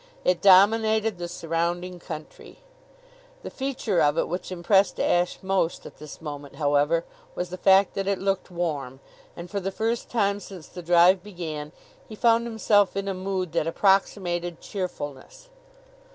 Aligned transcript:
It 0.25 0.41
dominated 0.41 1.19
the 1.19 1.27
surrounding 1.27 1.99
country. 1.99 2.57
The 3.43 3.51
feature 3.51 3.99
of 4.01 4.17
it 4.17 4.27
which 4.27 4.51
impressed 4.51 4.99
Ashe 4.99 5.37
most 5.43 5.85
at 5.85 5.97
this 5.97 6.19
moment, 6.19 6.55
however, 6.55 7.05
was 7.35 7.51
the 7.51 7.57
fact 7.57 7.93
that 7.93 8.07
it 8.07 8.17
looked 8.17 8.49
warm; 8.49 8.99
and 9.37 9.47
for 9.47 9.59
the 9.59 9.69
first 9.69 10.09
time 10.09 10.39
since 10.39 10.67
the 10.67 10.81
drive 10.81 11.21
began 11.21 11.71
he 12.09 12.15
found 12.15 12.47
himself 12.47 12.97
in 12.97 13.07
a 13.07 13.13
mood 13.13 13.51
that 13.51 13.67
approximated 13.67 14.59
cheerfulness. 14.59 15.49